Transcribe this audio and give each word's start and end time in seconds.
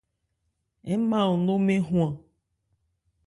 Ń 0.97 1.01
ma 1.09 1.19
an 1.31 1.39
nó 1.45 1.53
mɛ́n 1.65 1.81
hwan. 1.87 2.13